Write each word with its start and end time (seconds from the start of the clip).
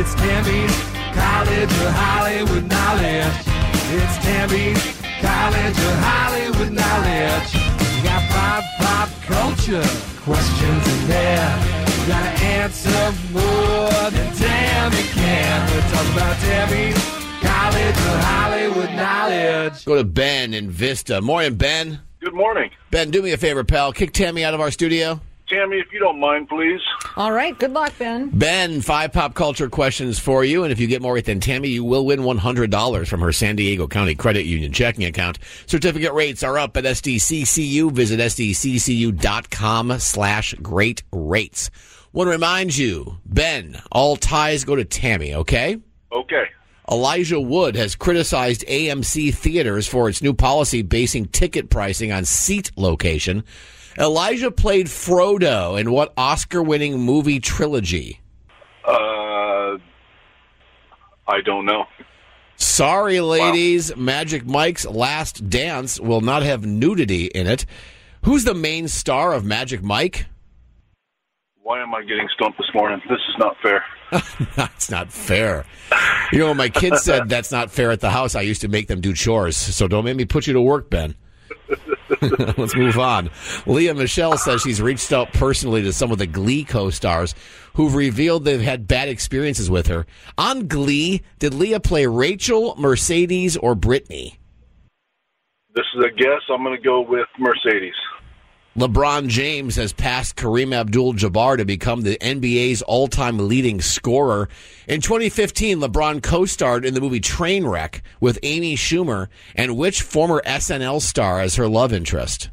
It's 0.00 0.14
Tammy's 0.14 0.76
College 1.12 1.72
of 1.82 1.92
Hollywood 1.92 2.70
Knowledge. 2.70 3.34
It's 3.98 4.16
Tammy's 4.22 4.78
College 5.18 5.76
of 5.76 5.94
Hollywood 5.98 6.70
Knowledge. 6.70 7.54
We 7.96 8.02
got 8.06 8.22
pop, 8.30 8.62
pop 8.78 9.08
culture 9.22 9.82
questions 10.22 10.86
in 10.86 11.08
there. 11.08 11.50
We 11.84 12.06
gotta 12.06 12.30
answer 12.46 13.12
more 13.32 14.10
than 14.12 14.36
Tammy 14.36 15.02
can. 15.02 15.68
We're 15.68 15.90
talking 15.90 16.12
about 16.12 16.36
Tammy's 16.46 17.04
College 17.42 17.96
of 17.96 18.20
Hollywood 18.22 18.94
Knowledge. 18.94 19.84
Go 19.84 19.96
to 19.96 20.04
Ben 20.04 20.54
in 20.54 20.70
Vista. 20.70 21.20
Morning, 21.20 21.56
Ben. 21.56 21.98
Good 22.20 22.34
morning. 22.34 22.70
Ben, 22.92 23.10
do 23.10 23.20
me 23.20 23.32
a 23.32 23.36
favor, 23.36 23.64
pal. 23.64 23.92
Kick 23.92 24.12
Tammy 24.12 24.44
out 24.44 24.54
of 24.54 24.60
our 24.60 24.70
studio. 24.70 25.20
Tammy, 25.48 25.78
if 25.78 25.92
you 25.92 25.98
don't 25.98 26.20
mind, 26.20 26.48
please. 26.48 26.82
All 27.18 27.32
right. 27.32 27.58
Good 27.58 27.72
luck, 27.72 27.92
Ben. 27.98 28.30
Ben, 28.30 28.80
five 28.80 29.12
pop 29.12 29.34
culture 29.34 29.68
questions 29.68 30.20
for 30.20 30.44
you. 30.44 30.62
And 30.62 30.70
if 30.70 30.78
you 30.78 30.86
get 30.86 31.02
more 31.02 31.14
right 31.14 31.24
than 31.24 31.40
Tammy, 31.40 31.66
you 31.66 31.82
will 31.82 32.06
win 32.06 32.20
$100 32.20 33.08
from 33.08 33.20
her 33.20 33.32
San 33.32 33.56
Diego 33.56 33.88
County 33.88 34.14
Credit 34.14 34.46
Union 34.46 34.72
checking 34.72 35.04
account. 35.04 35.40
Certificate 35.66 36.12
rates 36.12 36.44
are 36.44 36.56
up 36.56 36.76
at 36.76 36.84
SDCCU. 36.84 37.90
Visit 37.90 38.20
SDCCU.com 38.20 39.98
slash 39.98 40.54
great 40.62 41.02
rates. 41.12 41.70
Want 42.12 42.28
to 42.28 42.32
remind 42.32 42.76
you, 42.76 43.18
Ben, 43.26 43.82
all 43.90 44.14
ties 44.14 44.62
go 44.62 44.76
to 44.76 44.84
Tammy, 44.84 45.34
okay? 45.34 45.76
Okay. 46.12 46.44
Elijah 46.88 47.40
Wood 47.40 47.74
has 47.74 47.96
criticized 47.96 48.64
AMC 48.68 49.34
theaters 49.34 49.88
for 49.88 50.08
its 50.08 50.22
new 50.22 50.34
policy 50.34 50.82
basing 50.82 51.26
ticket 51.26 51.68
pricing 51.68 52.12
on 52.12 52.24
seat 52.24 52.70
location. 52.76 53.42
Elijah 53.98 54.50
played 54.50 54.86
Frodo 54.86 55.78
in 55.78 55.90
what 55.90 56.12
Oscar 56.16 56.62
winning 56.62 57.00
movie 57.00 57.40
trilogy? 57.40 58.20
Uh, 58.84 59.76
I 61.26 61.40
don't 61.44 61.66
know. 61.66 61.84
Sorry, 62.56 63.20
ladies. 63.20 63.96
Magic 63.96 64.46
Mike's 64.46 64.86
Last 64.86 65.48
Dance 65.48 65.98
will 66.00 66.20
not 66.20 66.42
have 66.42 66.64
nudity 66.64 67.26
in 67.26 67.46
it. 67.46 67.66
Who's 68.24 68.44
the 68.44 68.54
main 68.54 68.88
star 68.88 69.32
of 69.32 69.44
Magic 69.44 69.82
Mike? 69.82 70.26
Why 71.62 71.82
am 71.82 71.94
I 71.94 72.02
getting 72.02 72.28
stumped 72.34 72.58
this 72.58 72.68
morning? 72.74 73.00
This 73.08 73.18
is 73.28 73.36
not 73.38 73.56
fair. 73.62 73.84
that's 74.56 74.90
not 74.90 75.12
fair. 75.12 75.66
You 76.32 76.38
know, 76.38 76.54
my 76.54 76.68
kids 76.68 77.02
said 77.02 77.28
that's 77.28 77.52
not 77.52 77.70
fair 77.70 77.90
at 77.90 78.00
the 78.00 78.10
house, 78.10 78.34
I 78.34 78.40
used 78.40 78.62
to 78.62 78.68
make 78.68 78.86
them 78.88 79.00
do 79.00 79.12
chores. 79.12 79.56
So 79.56 79.86
don't 79.86 80.04
make 80.04 80.16
me 80.16 80.24
put 80.24 80.46
you 80.46 80.52
to 80.54 80.60
work, 80.60 80.88
Ben. 80.88 81.14
Let's 82.56 82.74
move 82.74 82.98
on. 82.98 83.30
Lea 83.66 83.92
Michele 83.92 84.38
says 84.38 84.62
she's 84.62 84.80
reached 84.80 85.12
out 85.12 85.32
personally 85.32 85.82
to 85.82 85.92
some 85.92 86.10
of 86.10 86.18
the 86.18 86.26
Glee 86.26 86.64
co 86.64 86.90
stars 86.90 87.34
who've 87.74 87.94
revealed 87.94 88.44
they've 88.44 88.60
had 88.60 88.88
bad 88.88 89.08
experiences 89.08 89.70
with 89.70 89.86
her. 89.86 90.06
On 90.36 90.66
Glee, 90.66 91.22
did 91.38 91.54
Lea 91.54 91.78
play 91.78 92.06
Rachel, 92.06 92.74
Mercedes, 92.76 93.56
or 93.56 93.74
Brittany? 93.74 94.38
This 95.74 95.86
is 95.96 96.04
a 96.04 96.10
guess. 96.10 96.40
I'm 96.50 96.64
going 96.64 96.76
to 96.76 96.82
go 96.82 97.00
with 97.00 97.28
Mercedes. 97.38 97.94
LeBron 98.78 99.26
James 99.26 99.74
has 99.74 99.92
passed 99.92 100.36
Kareem 100.36 100.72
Abdul 100.72 101.14
Jabbar 101.14 101.56
to 101.56 101.64
become 101.64 102.02
the 102.02 102.16
NBA's 102.18 102.80
all 102.82 103.08
time 103.08 103.48
leading 103.48 103.80
scorer. 103.80 104.48
In 104.86 105.00
2015, 105.00 105.80
LeBron 105.80 106.22
co 106.22 106.44
starred 106.44 106.84
in 106.84 106.94
the 106.94 107.00
movie 107.00 107.18
Trainwreck 107.18 108.02
with 108.20 108.38
Amy 108.44 108.76
Schumer 108.76 109.26
and 109.56 109.76
which 109.76 110.02
former 110.02 110.40
SNL 110.46 111.02
star 111.02 111.40
as 111.40 111.56
her 111.56 111.66
love 111.66 111.92
interest? 111.92 112.50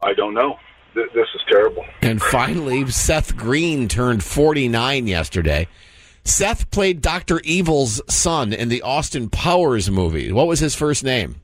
I 0.00 0.14
don't 0.14 0.34
know. 0.34 0.60
Th- 0.94 1.10
this 1.12 1.26
is 1.34 1.40
terrible. 1.50 1.84
And 2.00 2.22
finally, 2.22 2.88
Seth 2.92 3.36
Green 3.36 3.88
turned 3.88 4.22
49 4.22 5.08
yesterday. 5.08 5.66
Seth 6.22 6.70
played 6.70 7.02
Dr. 7.02 7.40
Evil's 7.40 8.00
son 8.08 8.52
in 8.52 8.68
the 8.68 8.82
Austin 8.82 9.28
Powers 9.28 9.90
movie. 9.90 10.30
What 10.30 10.46
was 10.46 10.60
his 10.60 10.76
first 10.76 11.02
name? 11.02 11.40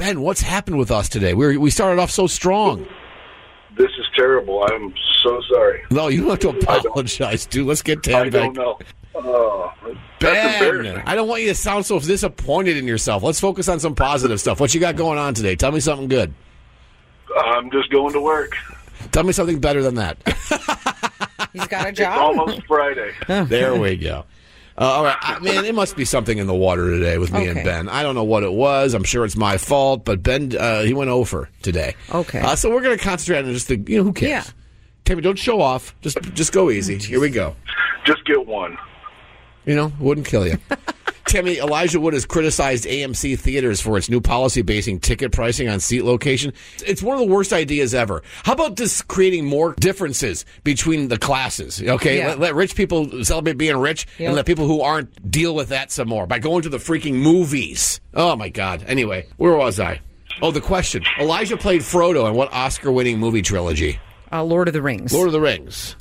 Ben, 0.00 0.22
what's 0.22 0.40
happened 0.40 0.78
with 0.78 0.90
us 0.90 1.10
today? 1.10 1.34
We 1.34 1.58
we 1.58 1.68
started 1.70 2.00
off 2.00 2.10
so 2.10 2.26
strong. 2.26 2.86
This 3.76 3.90
is 3.98 4.06
terrible. 4.16 4.64
I'm 4.64 4.94
so 5.22 5.42
sorry. 5.52 5.82
No, 5.90 6.08
you 6.08 6.22
don't 6.22 6.30
have 6.30 6.38
to 6.40 6.48
apologize, 6.72 7.44
dude. 7.44 7.66
Let's 7.66 7.82
get 7.82 8.02
Tam 8.02 8.14
I 8.28 8.30
back. 8.30 8.54
don't 8.54 8.56
know. 8.56 8.78
Oh, 9.14 9.70
that's 10.18 10.58
Ben. 10.58 11.02
I 11.04 11.14
don't 11.14 11.28
want 11.28 11.42
you 11.42 11.48
to 11.48 11.54
sound 11.54 11.84
so 11.84 12.00
disappointed 12.00 12.78
in 12.78 12.86
yourself. 12.86 13.22
Let's 13.22 13.40
focus 13.40 13.68
on 13.68 13.78
some 13.78 13.94
positive 13.94 14.40
stuff. 14.40 14.58
What 14.58 14.72
you 14.72 14.80
got 14.80 14.96
going 14.96 15.18
on 15.18 15.34
today? 15.34 15.54
Tell 15.54 15.70
me 15.70 15.80
something 15.80 16.08
good. 16.08 16.32
I'm 17.36 17.70
just 17.70 17.90
going 17.90 18.14
to 18.14 18.22
work. 18.22 18.56
Tell 19.12 19.24
me 19.24 19.32
something 19.32 19.60
better 19.60 19.82
than 19.82 19.96
that. 19.96 20.16
He's 21.52 21.66
got 21.66 21.84
a 21.84 21.88
It's 21.90 21.98
job. 21.98 22.38
almost 22.38 22.66
Friday. 22.66 23.12
there 23.28 23.74
we 23.78 23.96
go. 23.98 24.24
Uh, 24.80 24.84
all 24.84 25.04
right, 25.04 25.16
I, 25.20 25.38
man, 25.40 25.66
it 25.66 25.74
must 25.74 25.94
be 25.94 26.06
something 26.06 26.38
in 26.38 26.46
the 26.46 26.54
water 26.54 26.88
today 26.90 27.18
with 27.18 27.30
me 27.34 27.46
and 27.46 27.62
Ben. 27.62 27.86
I 27.90 28.02
don't 28.02 28.14
know 28.14 28.24
what 28.24 28.44
it 28.44 28.52
was. 28.52 28.94
I'm 28.94 29.04
sure 29.04 29.26
it's 29.26 29.36
my 29.36 29.58
fault, 29.58 30.06
but 30.06 30.22
Ben, 30.22 30.56
uh, 30.58 30.84
he 30.84 30.94
went 30.94 31.10
over 31.10 31.50
today. 31.60 31.94
Okay. 32.10 32.40
Uh, 32.40 32.56
so 32.56 32.70
we're 32.70 32.80
going 32.80 32.96
to 32.96 33.04
concentrate 33.04 33.44
on 33.44 33.52
just 33.52 33.68
the, 33.68 33.76
you 33.76 33.98
know, 33.98 34.04
who 34.04 34.14
cares? 34.14 34.46
Yeah. 34.46 34.52
Tammy, 35.04 35.20
don't 35.20 35.38
show 35.38 35.60
off. 35.60 35.94
Just, 36.00 36.22
just 36.32 36.52
go 36.52 36.70
easy. 36.70 36.96
Here 36.96 37.20
we 37.20 37.28
go. 37.28 37.54
Just 38.06 38.24
get 38.24 38.46
one. 38.46 38.78
You 39.66 39.76
know, 39.76 39.92
wouldn't 40.00 40.26
kill 40.26 40.46
you. 40.46 40.56
Tammy, 41.30 41.58
Elijah 41.58 42.00
Wood 42.00 42.12
has 42.14 42.26
criticized 42.26 42.86
AMC 42.86 43.38
theaters 43.38 43.80
for 43.80 43.96
its 43.96 44.10
new 44.10 44.20
policy 44.20 44.62
basing 44.62 44.98
ticket 44.98 45.30
pricing 45.30 45.68
on 45.68 45.78
seat 45.78 46.02
location. 46.02 46.52
It's 46.84 47.04
one 47.04 47.20
of 47.20 47.26
the 47.28 47.32
worst 47.32 47.52
ideas 47.52 47.94
ever. 47.94 48.24
How 48.42 48.54
about 48.54 48.76
just 48.76 49.06
creating 49.06 49.44
more 49.46 49.74
differences 49.78 50.44
between 50.64 51.06
the 51.06 51.18
classes? 51.18 51.80
Okay, 51.80 52.18
Yeah. 52.18 52.28
let, 52.30 52.40
let 52.40 52.54
rich 52.56 52.74
people 52.74 53.22
celebrate 53.24 53.58
being 53.58 53.76
rich, 53.76 54.08
Yep. 54.18 54.26
and 54.26 54.34
let 54.36 54.44
people 54.44 54.66
who 54.66 54.80
aren't 54.80 55.30
deal 55.30 55.54
with 55.54 55.68
that 55.68 55.92
some 55.92 56.08
more 56.08 56.26
by 56.26 56.40
going 56.40 56.62
to 56.62 56.68
the 56.68 56.78
freaking 56.78 57.14
movies. 57.14 58.00
Oh 58.12 58.34
my 58.34 58.48
God! 58.48 58.82
Anyway, 58.88 59.26
where 59.36 59.54
was 59.54 59.78
I? 59.78 60.00
Oh, 60.42 60.50
the 60.50 60.60
question. 60.60 61.04
Elijah 61.20 61.56
played 61.56 61.82
Frodo 61.82 62.28
in 62.28 62.34
what 62.34 62.52
Oscar-winning 62.52 63.20
movie 63.20 63.42
trilogy? 63.42 64.00
Uh, 64.32 64.42
Lord 64.42 64.66
of 64.66 64.74
the 64.74 64.82
Rings. 64.82 65.12
Lord 65.12 65.28
of 65.28 65.32
the 65.32 65.40
Rings. 65.40 65.94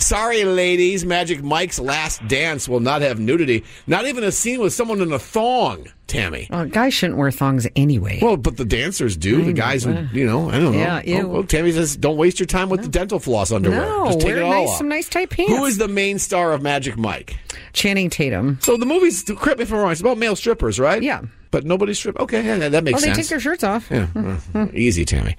Sorry, 0.00 0.44
ladies. 0.44 1.04
Magic 1.04 1.42
Mike's 1.42 1.78
last 1.78 2.26
dance 2.26 2.68
will 2.68 2.80
not 2.80 3.02
have 3.02 3.18
nudity. 3.20 3.64
Not 3.86 4.06
even 4.06 4.24
a 4.24 4.32
scene 4.32 4.60
with 4.60 4.72
someone 4.72 5.00
in 5.00 5.12
a 5.12 5.18
thong, 5.18 5.86
Tammy. 6.06 6.48
Uh, 6.50 6.64
guys 6.64 6.94
shouldn't 6.94 7.18
wear 7.18 7.30
thongs 7.30 7.66
anyway. 7.76 8.18
Well, 8.20 8.36
but 8.36 8.56
the 8.56 8.64
dancers 8.64 9.16
do. 9.16 9.42
The 9.44 9.52
guys, 9.52 9.84
you 9.84 10.26
know, 10.26 10.48
I 10.48 10.58
don't 10.58 10.72
know. 10.72 10.78
Yeah, 10.78 11.02
ew. 11.04 11.28
Oh, 11.30 11.36
oh, 11.36 11.42
Tammy 11.42 11.70
says, 11.72 11.96
don't 11.96 12.16
waste 12.16 12.40
your 12.40 12.46
time 12.46 12.68
with 12.70 12.82
the 12.82 12.88
dental 12.88 13.20
floss 13.20 13.52
underwear. 13.52 13.80
no, 13.82 14.06
Just 14.06 14.20
take 14.20 14.28
wear 14.28 14.38
it 14.38 14.42
all 14.42 14.50
nice, 14.52 14.68
off. 14.70 14.78
some 14.78 14.88
nice 14.88 15.08
tight 15.08 15.30
pants. 15.30 15.52
Who 15.52 15.64
is 15.66 15.76
the 15.78 15.88
main 15.88 16.18
star 16.18 16.52
of 16.52 16.62
Magic 16.62 16.96
Mike? 16.96 17.36
Channing 17.72 18.10
Tatum? 18.10 18.58
So 18.62 18.76
the 18.76 18.86
movie's, 18.86 19.22
correct 19.22 19.58
me 19.58 19.64
if 19.64 19.72
I'm 19.72 19.78
wrong, 19.80 19.92
it's 19.92 20.00
about 20.00 20.18
male 20.18 20.34
strippers, 20.34 20.80
right? 20.80 21.02
Yeah. 21.02 21.22
But 21.52 21.64
nobody's 21.64 21.98
strip. 21.98 22.16
Okay, 22.20 22.44
yeah, 22.44 22.68
that 22.68 22.84
makes 22.84 23.02
Oh, 23.02 23.06
they 23.06 23.12
take 23.12 23.26
their 23.26 23.40
shirts 23.40 23.64
off. 23.64 23.90
Yeah, 23.90 24.06
easy, 24.72 25.04
Tammy. 25.04 25.36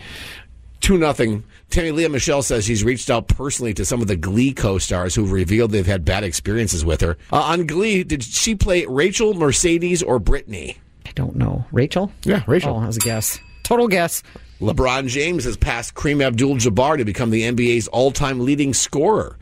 Two 0.81 0.97
nothing. 0.97 1.44
Tammy 1.69 1.92
Lea 1.92 2.08
Michele 2.08 2.41
says 2.41 2.66
she's 2.66 2.84
reached 2.84 3.09
out 3.09 3.28
personally 3.28 3.73
to 3.76 3.85
some 3.85 4.02
of 4.02 4.08
the 4.08 4.16
Glee 4.16 4.52
co-stars 4.52 5.14
who've 5.14 5.32
revealed 5.32 5.72
they've 5.72 5.85
had 5.85 6.03
bad 6.03 6.23
experiences 6.23 6.84
with 6.84 7.02
her. 7.02 7.17
Uh, 7.32 7.38
on 7.38 7.67
Glee, 7.67 8.03
did 8.03 8.23
she 8.23 8.55
play 8.55 8.85
Rachel, 8.88 9.35
Mercedes, 9.35 10.02
or 10.02 10.17
Brittany? 10.20 10.78
I 11.05 11.11
don't 11.11 11.35
know. 11.35 11.66
Rachel? 11.72 12.11
Yeah, 12.23 12.44
Rachel. 12.47 12.76
Oh, 12.76 12.82
that 12.82 12.88
was 12.88 12.97
a 12.97 13.02
guess. 13.02 13.40
Total 13.64 13.88
guess. 13.88 14.23
LeBron 14.59 15.08
James 15.08 15.44
has 15.46 15.55
passed 15.55 15.94
Kareem 15.94 16.23
Abdul-Jabbar 16.26 16.97
to 16.97 17.05
become 17.05 17.29
the 17.29 17.44
NBA's 17.44 17.88
all-time 17.88 18.40
leading 18.40 18.73
scorer. 18.73 19.38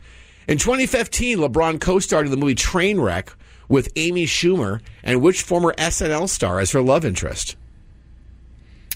In 0.46 0.58
2015, 0.58 1.38
LeBron 1.38 1.80
co-starred 1.80 2.26
in 2.26 2.30
the 2.30 2.36
movie 2.36 2.54
Trainwreck 2.54 3.28
with 3.68 3.88
Amy 3.96 4.26
Schumer, 4.26 4.80
and 5.02 5.22
which 5.22 5.42
former 5.42 5.72
SNL 5.78 6.28
star 6.28 6.60
as 6.60 6.72
her 6.72 6.82
love 6.82 7.04
interest? 7.04 7.56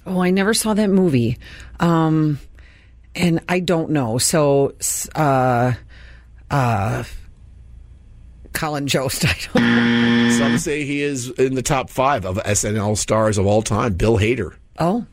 Oh, 0.06 0.21
I 0.23 0.31
never 0.31 0.53
saw 0.55 0.75
that 0.75 0.91
movie. 0.91 1.39
Um, 1.81 2.39
and 3.15 3.41
I 3.49 3.61
don't 3.61 3.91
know. 3.91 4.19
So, 4.19 4.75
uh, 5.15 5.73
uh, 6.51 7.05
Colin 8.53 8.87
Jost. 8.87 9.25
I 9.29 9.37
don't 9.53 9.65
know. 9.65 10.31
Some 10.39 10.59
say 10.59 10.85
he 10.85 11.01
is 11.03 11.31
in 11.31 11.55
the 11.55 11.62
top 11.62 11.91
five 11.91 12.25
of 12.27 12.37
SNL 12.39 12.97
stars 12.97 13.39
of 13.39 13.47
all 13.47 13.62
time. 13.62 13.95
Bill 13.95 14.19
Hader. 14.19 14.56
Oh, 14.79 15.06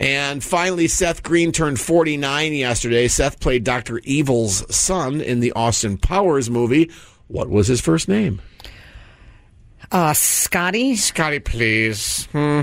And 0.00 0.42
finally, 0.42 0.86
Seth 0.88 1.22
Green 1.22 1.50
turned 1.52 1.80
49 1.80 2.52
yesterday. 2.54 3.08
Seth 3.08 3.40
played 3.40 3.64
Dr. 3.64 3.98
Evil's 4.04 4.74
son 4.74 5.20
in 5.20 5.40
the 5.40 5.52
Austin 5.52 5.98
Powers 5.98 6.48
movie. 6.48 6.90
What 7.26 7.50
was 7.50 7.66
his 7.66 7.80
first 7.80 8.08
name? 8.08 8.40
Uh, 9.90 10.12
Scotty. 10.12 10.94
Scotty, 10.96 11.40
please. 11.40 12.26
Hmm. 12.32 12.62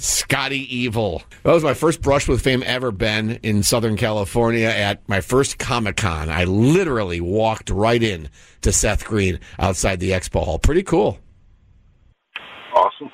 Scotty 0.00 0.74
Evil. 0.74 1.22
That 1.42 1.52
was 1.52 1.64
my 1.64 1.74
first 1.74 2.00
brush 2.02 2.28
with 2.28 2.42
fame 2.42 2.62
ever, 2.66 2.90
Ben, 2.90 3.38
in 3.42 3.62
Southern 3.62 3.96
California 3.96 4.68
at 4.68 5.06
my 5.08 5.20
first 5.20 5.58
Comic 5.58 5.96
Con. 5.96 6.28
I 6.30 6.44
literally 6.44 7.20
walked 7.20 7.70
right 7.70 8.02
in 8.02 8.28
to 8.62 8.72
Seth 8.72 9.04
Green 9.04 9.40
outside 9.58 10.00
the 10.00 10.10
expo 10.10 10.44
hall. 10.44 10.58
Pretty 10.58 10.82
cool. 10.82 11.18
Awesome. 12.74 13.10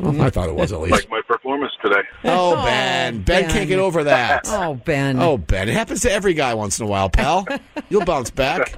Well, 0.00 0.20
I 0.22 0.30
thought 0.30 0.48
it 0.48 0.54
was 0.54 0.72
at 0.72 0.80
least. 0.80 0.92
Like 0.92 1.10
my 1.10 1.20
performance 1.26 1.72
today. 1.82 2.00
Oh, 2.24 2.54
oh, 2.58 2.64
Ben. 2.64 3.22
Ben 3.22 3.42
Ben. 3.42 3.50
can't 3.50 3.68
get 3.68 3.78
over 3.78 4.04
that. 4.04 4.42
Oh, 4.46 4.74
Ben. 4.74 5.20
Oh, 5.20 5.38
Ben. 5.38 5.68
It 5.68 5.74
happens 5.74 6.00
to 6.02 6.10
every 6.10 6.34
guy 6.34 6.54
once 6.54 6.80
in 6.80 6.86
a 6.86 6.88
while, 6.88 7.08
pal. 7.08 7.46
You'll 7.88 8.04
bounce 8.04 8.30
back. 8.30 8.74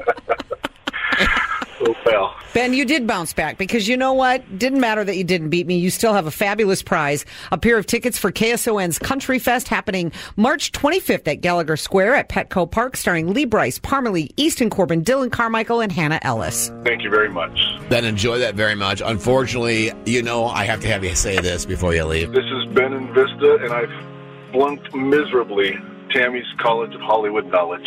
Pal. 2.05 2.35
Ben, 2.55 2.73
you 2.73 2.85
did 2.85 3.07
bounce 3.07 3.33
back 3.33 3.59
because 3.59 3.87
you 3.87 3.97
know 3.97 4.13
what? 4.13 4.59
Didn't 4.59 4.81
matter 4.81 5.05
that 5.05 5.17
you 5.17 5.25
didn't 5.25 5.51
beat 5.51 5.67
me. 5.67 5.79
You 5.79 5.91
still 5.91 6.13
have 6.13 6.27
a 6.27 6.31
fabulous 6.31 6.83
prize. 6.83 7.25
A 7.53 7.59
pair 7.59 7.79
of 7.79 7.87
tickets 7.87 8.19
for 8.19 8.33
KSON's 8.33 8.99
Country 8.99 9.39
Fest 9.39 9.69
happening 9.69 10.13
March 10.37 10.73
25th 10.73 11.29
at 11.29 11.41
Gallagher 11.41 11.77
Square 11.77 12.15
at 12.15 12.29
Petco 12.29 12.71
Park, 12.71 12.97
starring 12.97 13.33
Lee 13.33 13.45
Brice, 13.45 13.79
Parmalee, 13.79 14.33
Easton 14.37 14.71
Corbin, 14.71 15.03
Dillon 15.03 15.31
Carmical, 15.31 15.81
and 15.81 15.93
Hannah 15.93 16.21
Ellis. 16.23 16.71
Thank 16.85 17.03
you 17.03 17.11
very 17.11 17.29
much. 17.29 17.59
Ben, 17.89 18.05
enjoy 18.05 18.39
that 18.39 18.55
very 18.55 18.75
much. 18.75 19.03
Unfortunately, 19.05 19.93
you 20.07 20.23
know, 20.23 20.47
I 20.47 20.65
have 20.65 20.81
to 20.81 20.89
have 20.89 21.05
you 21.05 21.15
say 21.15 21.39
this 21.39 21.65
before 21.65 21.95
you 21.95 22.05
leave. 22.05 22.33
This 22.33 22.45
is 22.45 22.75
Ben 22.75 22.93
in 22.93 23.07
Vista, 23.15 23.59
and 23.63 23.73
I've 23.73 24.53
flunked 24.53 24.95
miserably 24.95 25.77
Tammy's 26.11 26.47
College 26.59 26.95
of 26.95 27.01
Hollywood 27.03 27.47
knowledge. 27.47 27.87